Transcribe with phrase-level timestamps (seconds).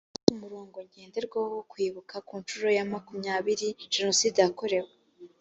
[0.33, 4.91] umurongo ngenderwaho wo kwibuka ku nshuro ya makumyabiri jenoside yakorewe